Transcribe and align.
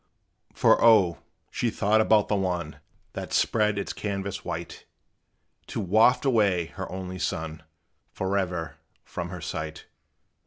For, 0.55 0.83
O! 0.83 1.19
she 1.51 1.69
thought 1.69 2.01
about 2.01 2.27
the 2.27 2.35
one 2.35 2.79
That 3.13 3.31
spread 3.33 3.77
its 3.77 3.93
canvass 3.93 4.43
white, 4.43 4.85
To 5.67 5.79
waft 5.79 6.25
away 6.25 6.65
her 6.73 6.91
only 6.91 7.19
son 7.19 7.61
Forever 8.11 8.77
from 9.05 9.29
her 9.29 9.41
sight! 9.41 9.85